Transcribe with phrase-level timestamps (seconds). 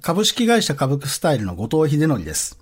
[0.00, 2.56] 株式会社株クスタイルの後藤秀則です。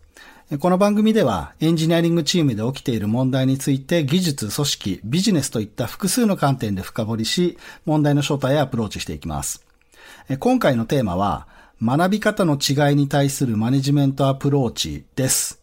[0.58, 9.66] この番組ではエンジニアリングチームで起きている問題について技術、組織、ビジネスといった複数の観点で深掘りし、問題の正体へアプローチしていきます。
[10.40, 11.46] 今回のテーマは、
[11.82, 15.60] 学び方の違いに対するマネジメントアプローチです。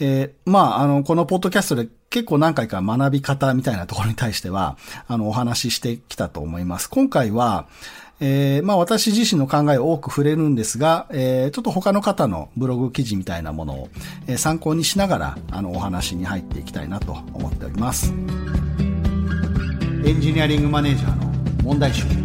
[0.00, 4.76] えー、まあ、あの、このポッドキャストで結構何回か学び方みたいなところに対しては、
[5.06, 6.90] あの、お話ししてきたと思います。
[6.90, 7.68] 今回は、
[8.20, 13.88] えー、まあ私自身の考えを多く触れるんですが、えー、ちょっと他の方のブログ記事みたいなものを、
[14.26, 18.12] え、参考にしながら、あの、お話に入っていきたいなと思っております。
[20.06, 21.32] エンジニアリングマネージャーの
[21.62, 22.23] 問題集。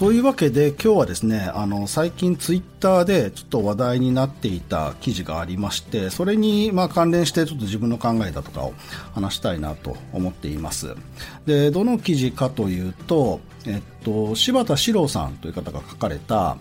[0.00, 8.72] というわけで今日はですね、あの、最近ツイッターでちょっと話題になっていた記事がありまして、それにまあ関連してちょっと自分の考えだとかを
[9.12, 10.96] 話したいなと思っています。
[11.44, 16.56] で、どの記事かというと、えっと、柴田史郎さんという方が書かれた、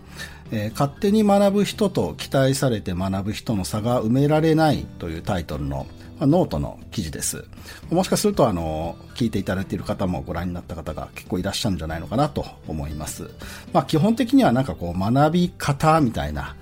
[0.51, 5.87] えー、勝手に学ぶ人と期待されて学ぶ人の差が埋められないというタイトルの
[6.19, 7.45] ま、ノートの記事です。
[7.89, 13.29] もしかすると、あの、聞いていただいている方もご覧になった方が結構いらっしゃるんじゃないのかなと思います。
[13.73, 16.55] まあ、基本的にはなんかこう、学び方みたいな、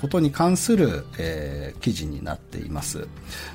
[0.00, 3.08] ことに関する、えー、記事になっています。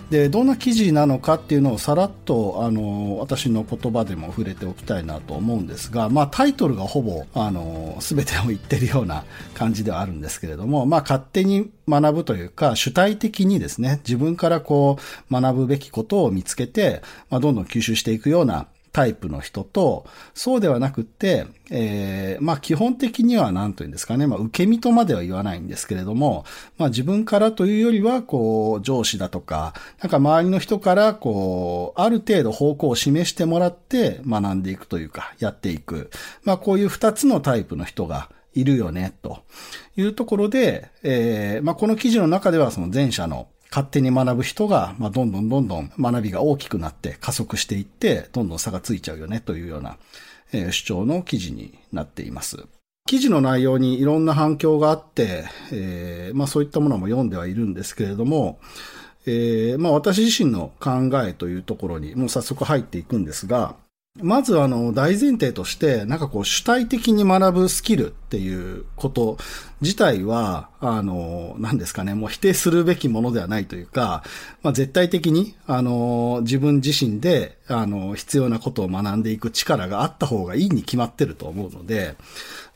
[0.10, 14.98] で、どんな記事なのかっていうのをさらっと、あの、私の言葉でも触れておきたいなと思うんですが、まあタイトルがほぼ、あの、すべてを言ってるような感じではあるんですけれども、まあ勝手に学ぶというか、主体的にですね、自分からこ
[15.30, 26.46] う、学ぶべきことを見つけて、まあどんどん吸収していくようなタイプの人と、そうではなくて、えー、まあ基本的には何というんですかね、まあ受け身とまでは言わないんですけれども、
[26.78, 36.10] まあ自分からというよりは、こう、上司だとか、なんか周りの人から、こう、ある程度方向を示してもらって学んでいくというか、やっていく。
[36.44, 39.44] まあこういう二つのタイプの人が、いるよね、と
[39.96, 49.98] いうところで、えー、まあ、この記事の中ではその前者の勝手に学ぶ人が、まあ、どんどんどんどん学びが大きくなって加速していって、どんどん差がついちゃうよねというような、
[50.52, 52.66] えー、主張の記事になっています。
[53.06, 58.60] 記事の内容にいろんな反響があって、えー、まあそういったものも読んではいるんですけれども、
[59.26, 63.76] えー、まあ私自身の考えというところにもう早速入っていくんですが、
[64.22, 69.40] まずあの大前提として、なんかこう主体的に学ぶスキルっていうこと
[69.82, 74.24] 自体は、あの、何ですかね、もう否定するべきものではないというか、
[74.62, 82.16] まあ絶対的に、あの、自分自身で、あの、必要なことを学んでいく力があった方がいいに決まってると思うので、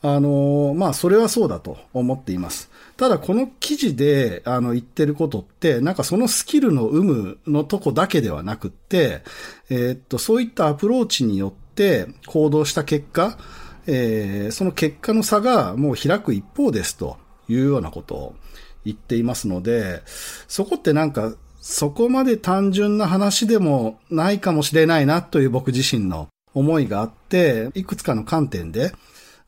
[0.02, 2.68] あの、まあそれはそうだと思っています。
[2.96, 9.22] ただこの記事であの言ってることって、なんかそのスキルの有無のとこだけではなくって、
[9.70, 13.38] えー、っと、そういったアプローチによって行動した結果、
[13.86, 17.18] えー、その結果の差がもう開く一方ですと
[17.48, 18.34] いうようなことを
[18.84, 20.02] 言っていますので、
[20.48, 28.92] そこってなんかそこまで単純な話でもないかもしれないなという僕自身の思いがあって、いくつかの観点で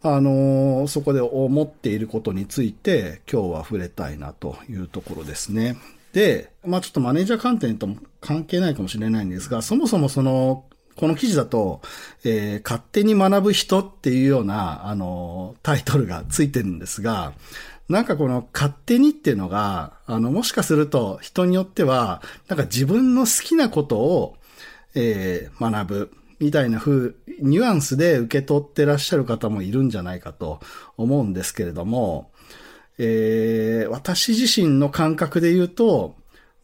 [0.02, 5.76] あのー、そこで思っていることについて今日は触れたいなというところですね。
[6.12, 10.64] で、まあちょっとマネージャー観点とも関係ないかもしれないんですが、そもそもその、
[10.96, 11.82] この記事だと、
[12.24, 17.34] えー、勝手に学ぶ人っていうような、あの、タイトルがついてるんですが、
[17.88, 24.36] なんかこの勝手にっていうのが、あの、もしかすると人によっては、なんか自分の好きなことを、
[24.94, 26.12] えー、学ぶ。
[26.38, 30.60] みたいな風、ニュアンスで受け取ってらっしゃる方もいるんじゃないかと
[30.98, 32.30] 思うんですけれども、
[32.98, 36.14] えー、私自身の感覚で言うと、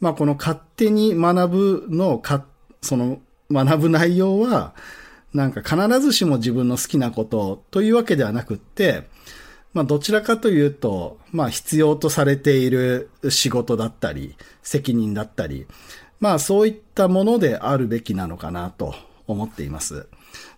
[0.01, 2.45] まあこの勝手に学ぶのか、
[2.83, 3.21] その
[3.51, 4.75] 学ぶ内容は、
[5.35, 9.05] なんか必ずしも自分の好きなことというわけではなくって、
[9.73, 15.67] まあどちらかというと、まあ必要とされている仕事だったり、責任だったり、
[16.21, 18.95] まあそういったものであるべきなのかなと
[19.27, 20.07] 思っています。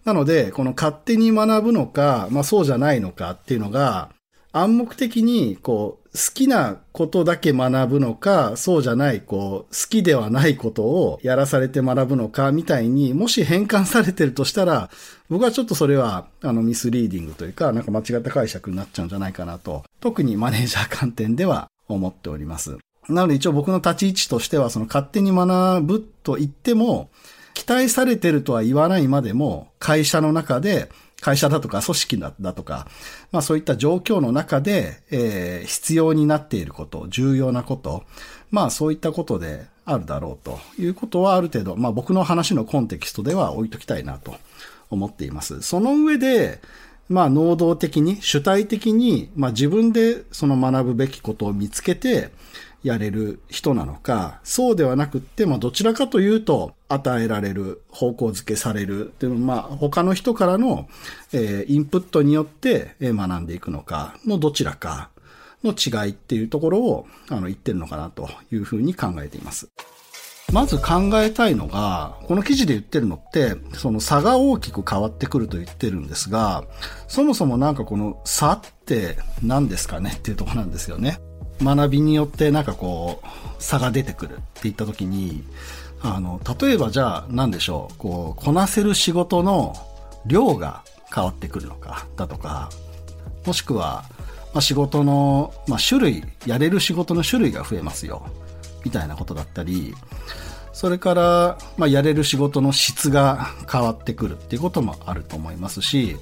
[0.04, 4.10] なので、この勝手に学ぶのか、まあそうじゃないのかっていうのが、
[4.56, 14.90] 暗黙的に、こう、好きなことだけ学ぶのか、そうじゃない、こう、好きではないことをやらされて学ぶのか、みたいに、もし変換されてるとしたら、
[15.28, 22.78] 僕はちょっとそれは、あの、ミスリーディングというか、なんか間違った解釈になっちゃうんじゃないかなと、特にマネージャー観点では思っております。
[23.08, 27.10] なので一応僕の立ち位置としては、その勝手に学ぶと言っても、
[27.54, 30.90] 期待されてるとは言わないまでも、会社の中で、
[31.24, 32.86] 会社だとか組織だとか、
[33.32, 38.04] まあそういった状況の中で、えー、必要になっていること、重要なこと、
[38.50, 44.34] まあそういったことであるだろうということはある程度、まあ僕の話のコンテキストでは置いときたいなと
[44.90, 45.62] 思っています。
[45.62, 46.60] その上で、
[47.08, 52.30] まあ、能動的に、主体的に、まあ、自分でその学ぶべきことを見つけて、
[52.84, 60.86] やれる人なのか、そうではなくって、まあ、どちらかというと、与えられる、方向づけされる、っていうまあ、他の人からの、
[61.32, 65.08] えー、インプットによって、え学んでいくのか、のどちらか
[65.64, 69.70] の違いっていうところを、あの、言ってるのかなというふうに考えています。
[70.52, 76.64] まず考えたいのが、この記事で言ってるのって、その差が大きく変わってくると言ってるんですが、
[77.08, 81.18] そもそもなんかこの差って何ですかねっていうとこなんですよね。
[81.62, 85.44] 学びによってなんかこう、差が出てくるって言った時に、
[86.00, 89.74] あの、例えばじゃあ何でしょう、こう、こなせる仕事の
[90.26, 90.82] 量が
[91.14, 92.70] 変わってくるのか、だとか、
[93.46, 94.04] もしくは、
[94.52, 98.26] まあ、仕事の、まあ、種類、やれる仕事の種類が増えますよ、
[98.84, 99.94] みたいなことだったり、
[100.72, 106.16] それから、まあ、やれる仕事の質が変わってくるっていうこともあると思いますし、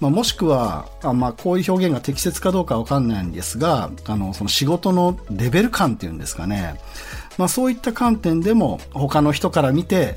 [0.00, 6.78] まあ、もしくは、あまあ、こういう表現が適切かどうかわかんないんですが、あの、その仕事のレベル感っていうんですかね。
[7.38, 10.16] まあ、そういった観点でも、他の人から見て、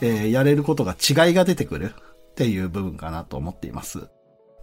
[0.00, 1.94] えー、やれることが違いが出てくる
[2.30, 4.08] っていう部分かなと思っています。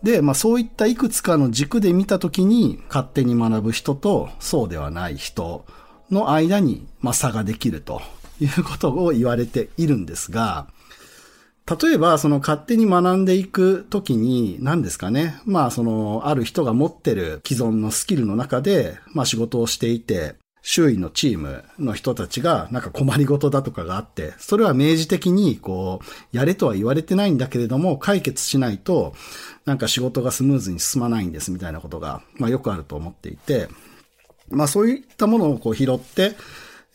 [0.04, 5.66] で、まあそういったいくつかの軸で見たときに、勝手に学ぶ人とそうではない人
[6.12, 8.02] の間に、まあ差ができると
[8.40, 10.68] いうことを言われているんですが、
[11.66, 15.40] 例えば、その勝手に学んでいくときに、何ですかね。
[15.46, 29.14] まあ、その、ある人が持ってる既存のスキルの中で、まあ仕事をしていて、周囲のチームの人たちがなんか困りごとだとかがあって、それは明示的にこう、やれとは言われてないんだけれども、解決しないと、
[29.66, 33.68] なんか仕事がスムーズに進まないんですみたいなことが、まあよくあると思っていて、
[34.50, 36.36] まあそういったものをこう拾って、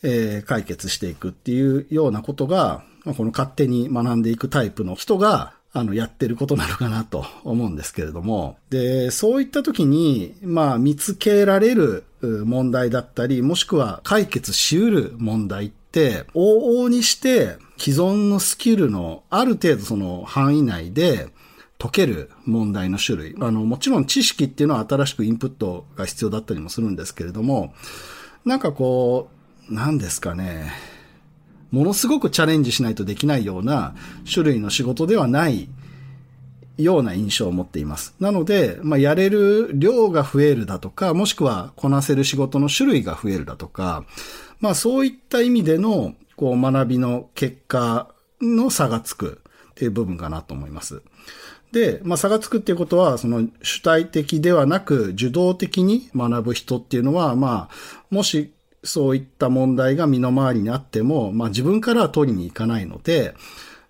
[0.01, 8.57] え、解決していくっていうようなことが、この勝手に学んでいくタイプの人が、あの、やってることなのかなと思うんですけれども。
[8.69, 21.29] で、そういった時に、まあ、見つけられる問題だったり、もしくは解決し得る問題って、往々にして既存のスキルのある程度その範囲内で
[21.77, 23.35] 解ける問題の種類。
[23.39, 27.73] あの、もちろん知識っていうのは新しくインプットが必要だったりもするんですけれども、
[28.43, 29.29] なんかこ
[29.69, 30.71] う、何ですかね。
[31.71, 33.95] ものすごくチャレンジしないとできないような
[34.31, 35.69] 種類の仕事ではない
[36.77, 38.15] ような印象を持っています。
[38.19, 44.05] なので、まあ、やれる量が増えるだとか、もしくはこなせる仕事の種類が増えるだとか、
[44.59, 48.09] まあ、そういった意味での、こう、学びの結果
[48.41, 49.41] の差がつく
[49.71, 51.01] っていう部分かなと思います。
[51.71, 57.75] で、まあ、差がつくっていうことは、その主体的ではなく、受動的に学ぶ人っていうのは、まあ、
[58.09, 58.51] もし
[58.83, 63.35] そういった問題が身の回りにあっても、まあ自分からは取りに行かないので、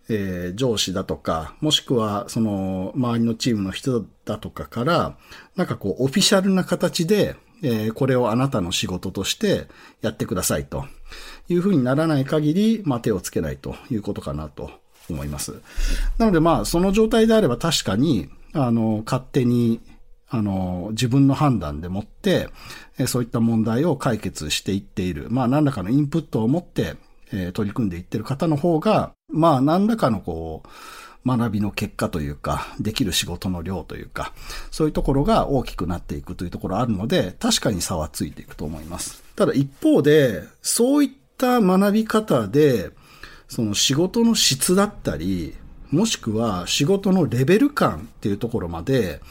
[0.10, 5.16] えー、上司だとか、もしくはその周りのチームの人だとかから、
[5.56, 9.68] なんかこうオフィシャルな形で、えー、これをあなたの仕事として
[10.02, 10.86] やってくださいと
[11.50, 14.72] いうふうにならない限り、まあ手をつけないということかなと
[15.10, 15.62] 思います。
[16.18, 19.80] なのでまあその状態であれば確かに、あの、勝手に
[20.30, 22.50] あの、自分の判断でもって、
[23.08, 25.28] そういった問題を解決していっている。
[25.30, 26.96] まあ、何らかのインプットを持って、
[27.32, 30.70] え取り組んでいっている方の方が、まあ、何らかのこう、
[31.26, 34.34] 学びの結果というか、できる仕事の量というか、
[34.72, 39.24] そういうところが大きくなっていくというところあるので、確かに差はついていくと思います。
[39.36, 42.92] ただ一方で、そういった学び方で、
[43.48, 45.56] その仕事の質だったり、
[45.92, 49.22] もしくは仕事のレベル感っていうところまで、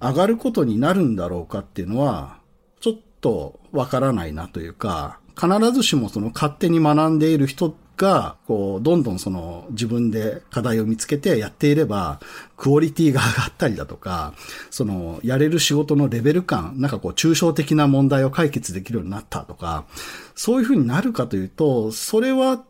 [0.00, 2.38] 上がることになるんだろうかっていうのは、
[2.80, 12.18] ちょっとわからないなというか、必ずしもその勝手に学んでいる人が、こう、どんどんその自分で課題を見つけてやっていれば、
[12.56, 14.32] クオリティが上がったりだとか、
[14.70, 19.84] その、やれる仕事のレベル感、なんかこう、抽象的な問題を解決できるようになったとか、
[20.34, 22.62] そういうふうになるかというと、それは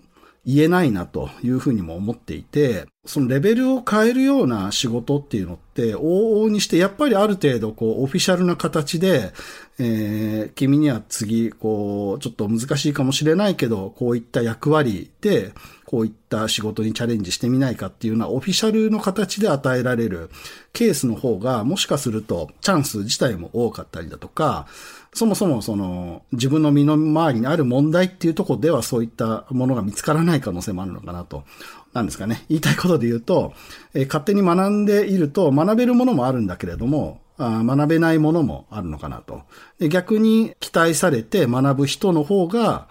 [0.47, 9.33] 言えないなというふうにも思っていて、そのレベルを変えるような仕事っていうのって、往々にしてやっぱりある程度こうオフィシャルな形で、
[9.79, 15.53] えー、君には次、こう、ちょっと難しいかもしれないけど、こういった役割で、
[15.87, 20.31] こういった仕事にチャレンジしてみないかっていうのはオフィシャルの形で与えられる
[20.73, 24.67] ケースの方が、もしかするとチャンス自体も多かったりだとか、
[25.13, 31.45] そもそもその自分の身の回りにある問題っていうとこではそういったものが見つからない可能性もあるのかなと。
[31.93, 32.45] なんですかね。
[32.49, 33.53] 言いたいことで言うと、
[33.95, 39.43] えー、勝手に学んでいると学べるものもあるんだけれども、あ学べないものもあるのかなと。
[39.79, 42.87] で逆に期待されて学ぶ人の方が、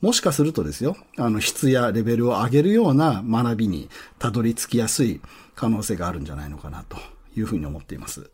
[0.00, 3.88] もしかするとですよ、あの質やレベルを上げるような学びに
[4.18, 5.20] たどり着きやすい
[5.54, 6.98] 可能性があるんじゃないのかなと
[7.34, 8.30] いうふうに思っています。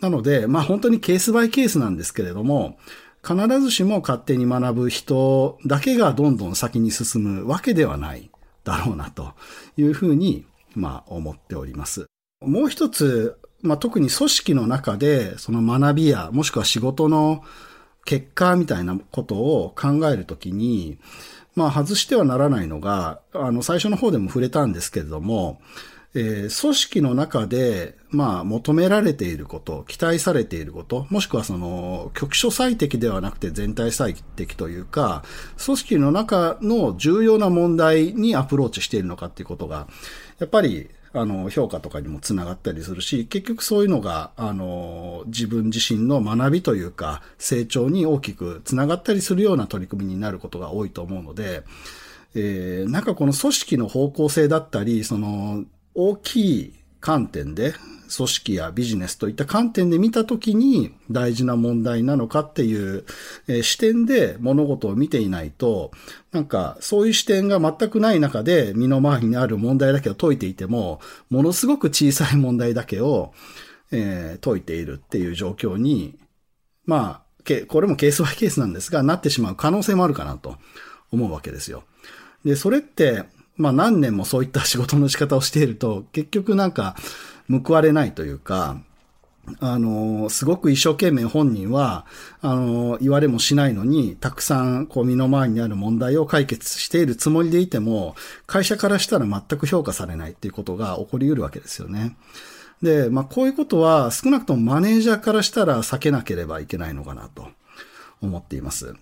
[0.00, 2.78] なので、まあ本当にケースバイケースなんですけれども、
[3.22, 8.30] 必ずしも勝手に学ぶ人だけがどんどん先に進むわけではない
[8.64, 9.34] だろうなと
[9.76, 12.06] いうふうに、まあ思っております。
[12.40, 17.44] もう一つ、まあ特に組織の中でその学びやもしくは仕事の
[18.06, 20.98] 結果みたいなことを考えるときに、
[21.54, 25.60] まあ外してはならないのが、あの最初の方でも触れたんですけれども、
[26.14, 35.22] えー、組織の中で、まあ、求められていること、期待されていること、もしくはその、局所最適ではなくて全体最適というか、
[35.64, 39.86] 組織の中の重要な問題にアプローチしているのかっていうことが、
[40.40, 51.62] やっぱり、あの、評価とかにもつながったりするし、結局そういうのが、あの、自分自身の学びというか、成長に大きくつながったりするような取り組みになることが多いと思うので、
[52.34, 55.64] えー、なんかこの組織の方向性だったり、その、
[55.94, 57.74] 大きい観点で、
[58.14, 63.04] 組織やビジネスといった観点で見たときに大事な問題なのかっていう、
[63.62, 65.92] 視点で物事を見ていないと、
[66.32, 73.32] なんかそういう視点が全くない中で身の回りにある問題だけを解いていても、ものすごく小さい問題だけを、
[73.90, 76.18] 解いているっていう状況に、
[76.84, 80.56] まあ、これもケースバイケースなんですが、なってしまう可能性もあるかなと
[81.10, 81.84] 思うわけですよ。
[82.44, 83.24] で、それって、
[83.56, 86.96] まあ何年もそういった仕事の仕方をしていると、結局なんか
[87.50, 88.80] 報われないというか、
[89.58, 92.06] あの、すごく一生懸命本人は、
[92.40, 98.14] あの、言われもしないのに、たくさん、こう、身の回りにある問題を解決しているつもりでいても、
[98.46, 102.16] 会社からしたら全く評価されないっていうことが起こり得るわけですよね。
[102.82, 107.48] で、まあ、こういうことは、少なくともマネージャーからしたら避けなければいけないのかなと
[108.20, 108.94] 思っています。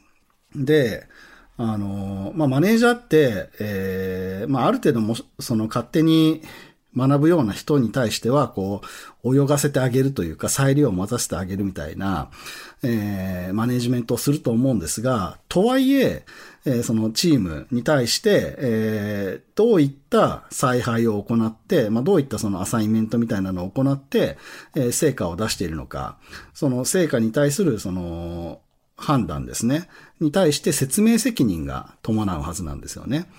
[0.55, 1.09] で、
[1.58, 6.40] あの、まあ、マネージャーって、えー、まあ、ある程度も、その勝手に
[6.96, 8.80] 学ぶような人に対しては、こ
[9.24, 12.30] う、泳がせてあげるというか、裁量を持たせてあげるみたいな、
[12.84, 16.24] えー、マネジメントをすると思うんですが、とはいえ、
[16.64, 24.38] えー、そのチームに対して、えー、どういった采配を行って、まあ、どういったそのアサインメントみたいなのを行って、
[24.76, 26.18] えー、成果を出しているのか、
[26.54, 28.60] その成果に対する、その、
[28.99, 29.88] 判断ですね。
[30.21, 33.31] に対して説明責任が伴うはずなんですよね。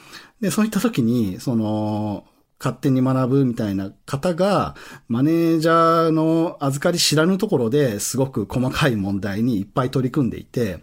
[0.41, 2.25] で、そういった時に、その、
[2.59, 4.75] 勝手に学ぶみたいな方が、
[5.07, 10.79] マネージャーの預かり知らぬところですごく細かい問題にいっぱい取り組んでいて、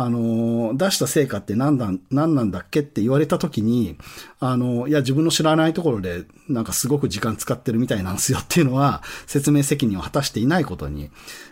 [0.00, 3.96] あの、出した成果って何だ、何なんだっけって言われた時に、
[4.40, 11.10] あの、いや、自分の知らないところで、なんかすごく時間使ってるみたいなんですよっていうのは、説明責任を果たしていないことに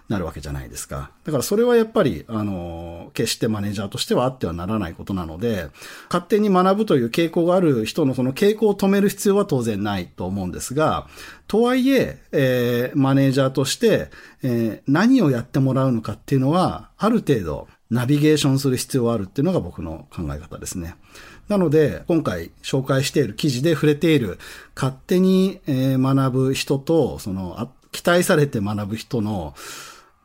[0.08, 1.10] なるわけじゃないですか。
[1.24, 5.68] だからそれはやっぱり、あの、決してマネージャーとしてはあってはならないことなので、
[6.08, 11.08] 勝手に学ぶという傾向がある人のその傾向を止める必要は当然ないと思うんですが、
[11.48, 14.10] とはいえ、えー、マネージャーとして、
[14.42, 20.96] えー、何をやってもらうのかっていうのは、ある程度、ナビゲーションする必要があるっていうのが僕の考え方ですね。
[21.48, 24.38] なので、今回紹介している記事で触れている、
[24.74, 29.54] 勝手に学ぶ人と、その、期待されて学ぶ人の、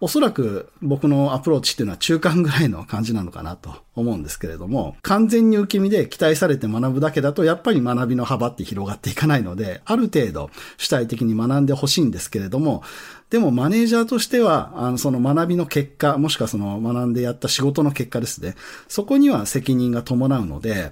[0.03, 12.81] おそらく僕のアプローチっていうのは中間ぐらいの感じなのかなと思うんですけれども、完全に受け身で期待されて学ぶだけだと、やっぱり学びの幅って広がっていかないので、ある程度主体的に学んでほしいんですけれども、
[13.29, 18.55] でもマネージャーとしては、あの、その学びの結果、もしくはその学んでやった仕事の結果ですね。
[18.87, 20.91] そこには責任が伴うので、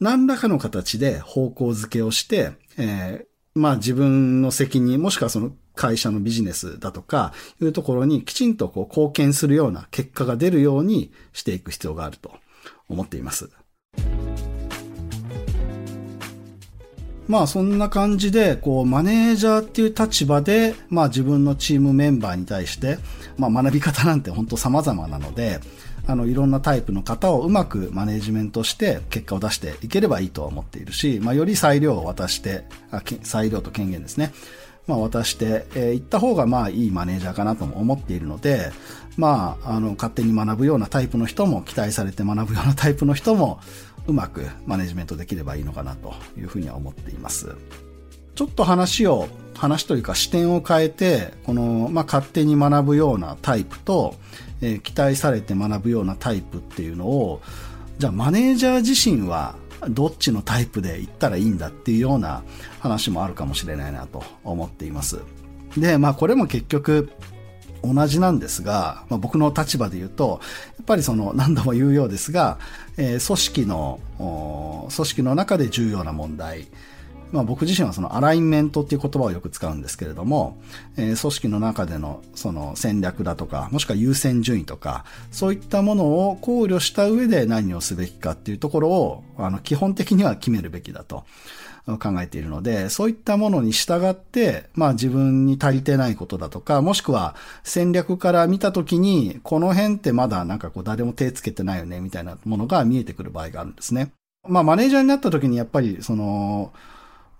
[0.00, 7.32] 何らかの形で方向づけをして、えー、まあ自分の責任、もしくはその会社のビジネスだとか、
[7.62, 12.32] いうところにきちんとこう貢献するような結果が出るようにしていく必要があると
[12.88, 13.48] 思っています。
[17.28, 22.98] まあそんな感じで、こうマネージャーっていう立場で、まあ自分のチームメンバーに対して、
[23.36, 25.60] まあ学び方なんて本当様々なので、
[26.08, 34.32] あのいろんなタイプの方をうまくマネージメントして結果を出していければいいとは思っているし、まあより裁量を渡して、あ裁量と権限ですね。
[34.88, 38.72] まあ、渡して、えー、行った方がまあいいマネージャーかなとも思っているので、
[39.16, 43.60] まあ、あの、勝手に学ぶようなタイプの人も、期待されて学ぶようなタイプの人も、
[44.06, 47.54] うまくマネジメントできればいいのかなというふうには思っています。
[48.34, 54.14] ちょっと話を、話というか視点を変えて、この、まあ、勝手に学ぶようなタイプと、
[54.62, 57.42] えー、期待されて学ぶようなタイプっていうのを、
[57.98, 59.56] じゃあマネージャー自身は
[59.88, 62.42] どっちのタイプで行ったらいいんだっていうような
[62.80, 65.20] 話もあるかもしれないなと思っています。
[65.76, 67.10] で、まあこれも結局
[67.82, 70.40] 同じなんですが、まあ、僕の立場で言うと、
[70.76, 72.58] やっぱりその何度も言うようですが、
[72.96, 76.68] えー、組織の、組織の中で重要な問題、
[77.32, 80.58] まあ、僕自身はそのアライメントっていう言葉をよく使うんですけれども、
[80.96, 91.24] えー、組織の中でのその戦略だとか、もしくは優先順位とか、そういったものを考慮した上で何をすべきかっていうところを、あの、基本的には決めるべきだと。
[91.96, 104.12] 考えているので、そういったものに従って、まあ自分に足りてないことだとか、もしくは戦略から見たときに、この辺ってまだなんかこう誰も手つけてないよね、みたいなものが見えてくる場合があるんですね。
[104.46, 106.74] まあマネージャーになったときにやっぱりその、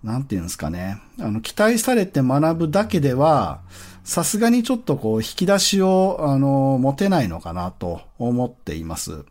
[0.03, 1.01] なんていうんですかね。
[1.19, 3.61] あの、期待されて学ぶだけでは、
[4.03, 9.25] さすがにちょっとこう、引き出しを、あの、持てないのかなと思っています。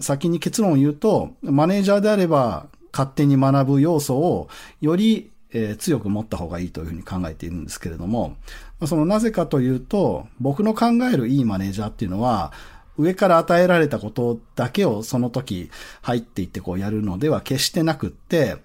[0.00, 4.48] 先に結論を言うと、マネージャーであれば、勝手に学ぶ要素を、
[4.80, 8.36] より、えー、強く持った方がいいというふうに考えているんですけれども、
[8.86, 12.52] そのなぜかというと、僕の考えるいいマネージャーっていうのは、
[13.00, 15.70] 上から与えられたことだけをその時
[16.02, 18.56] 入っていってこうやるのでは決してなくって、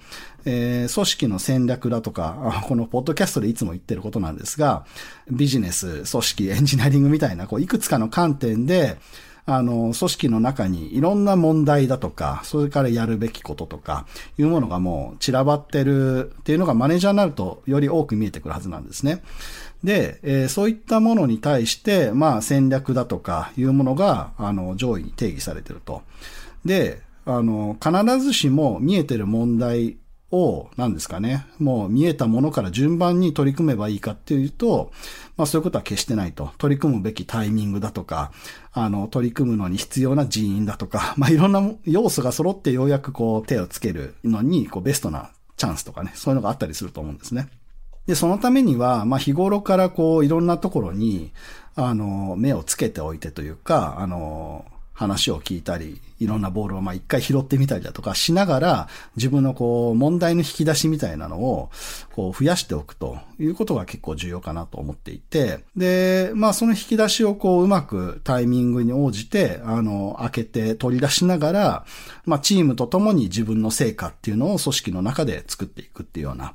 [0.46, 4.86] えー、組織の戦略だとか、このポッドキャストでいつも言ってることなんですが、
[5.32, 8.98] ビジネス、組織、エンジニアリングみたいな、こう、いくつかの観点で、
[9.48, 14.06] あの、組織の中にいろんな問題だとか、それからやるべきこととか、
[14.38, 19.22] いうものがもう散らばってるっていうのがマネージャーになるとより多く見えてくるはずなんですね。
[19.86, 26.02] で、えー、そういったものに対して、まあ戦略だとかいうものが、あの、上位に定義されてると。
[26.66, 29.98] で、あの、必ずしも見えてる問題
[30.32, 34.92] を、何ですかね、もう見えたものから順番に取り組めばいいかっていうと、
[35.38, 36.52] まあそういうことは決してないと。
[36.58, 38.32] 取り組むべきタイミングだとか、
[38.74, 47.48] あの、取り組むのに必要な人員だとか、 まあいろんな要素が揃ってようやくこう手をつけるのに、こうベストなチャンスとかね、そういうのがあったりすると思うんですね。
[48.08, 51.32] で、そのためには、まあ日頃からこういろんなところに、
[51.76, 61.70] あの、目をつけておいてというか、あの、話を聞いたり、いろんなボールをまあ一回拾ってみたりだとかしながら、自分のこう問題の引き出しみたいなのを
[62.14, 71.86] こう増やしておくということが結構重要かなと思っていて、で、まあその引き出しをこううまくタイミングに応じて、あの、開けて取り出しながら、
[72.26, 76.54] まあチームと共に自分の成果っていうのを組織の中で作っていくっていうような、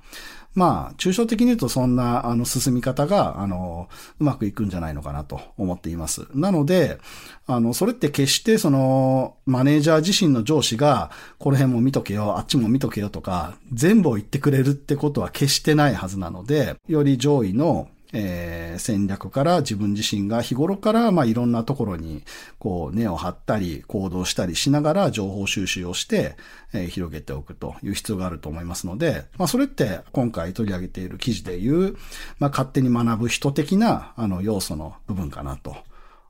[0.55, 6.27] まあ、抽象的に言うとそんな、あの、進み方が、あの、うまくいくんじゃないのかなと思っています。
[6.35, 6.99] なので、
[7.47, 22.25] あの、それって決してその、マネージャー自身の上司が、この辺も見とけよ、あっちも見とけよとか、全部を言ってくれるってことは決してないはずなので、より上位の、えー、戦略から自分自身が日頃から、まあ、いろんなところに、
[22.59, 26.37] こう、根を張ったり、行動したりしながら情報収集をして、
[26.73, 31.97] えー、広げておくという必要があると思いますので、まあ、それって今回取り上げている記事でいう、
[32.39, 35.77] まあ、勝手に学ぶ人的な、あの、要素の部分かなと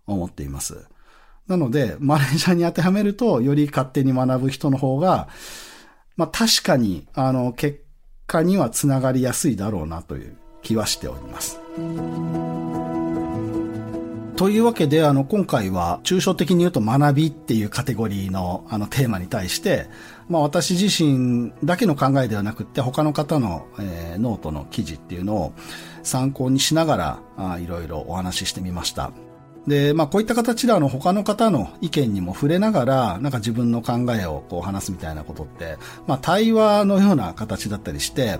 [0.07, 0.87] 思っています。
[1.49, 5.29] なので、マネージャーに当てはめると、より勝手に学ぶ人の方が、
[6.17, 7.83] まあ、確かに、あの、結
[8.27, 11.61] 果にはつながりやすいだろうなという気はしております。
[14.41, 19.87] というわけで、あの、今回は、抽象的に言うと学びっていうカテゴリーの、あの、テーマに対して、
[20.31, 25.53] まあ、私自身だけの考えではなくて、他の方の、えー、ノートの記事っていうのを
[26.03, 29.13] 参考にしながら、あいろいろお話ししてみました。
[29.67, 38.39] で、まあこういった形であの他の方の意見にも触れながら、なんか自分の考えをこう話すみたいなことって、まあ対話のような形だったりして、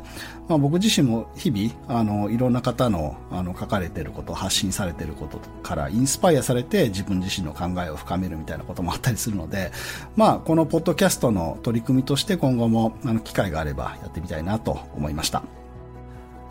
[0.49, 9.73] まあ僕自身も日々、あの、いろんな方のあの書かれてること、発信されてることからインスパイアされて自分自身の考えを深めるみたいなこともあったりするので、
[10.17, 15.60] まあこのポッドキャストの取り組みとして今後もあの機会があればやってみたいなと思いました。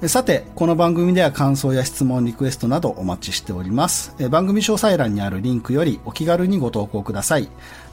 [0.07, 4.15] さて、この番組では感想や質問、リクエストなどお待ちしております。
[4.29, 7.49] 番組詳細欄にあるリンクよりお気軽にご投稿ください。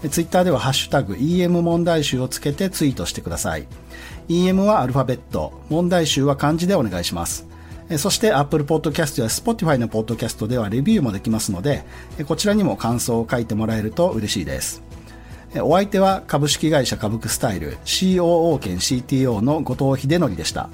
[0.09, 3.67] ツイッターではハッシュタグ EM 問題集をつけてツイートしてください。
[4.29, 7.45] EM はアルファベット、問題集は漢字でお願いします。
[7.99, 11.85] そして Apple Podcast や Spotify の Podcast ではレビューもできますので、
[12.29, 14.81] こちらにも感想を書いてもらえると嬉しいです。
[15.61, 20.71] お相手は株式会社株クスタイル COO 兼 CTO の後藤秀則でした。